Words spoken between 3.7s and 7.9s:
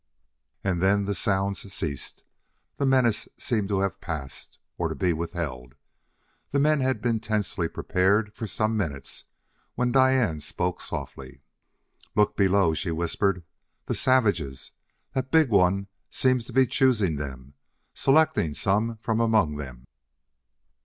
have passed, or to be withheld; the men had been tensely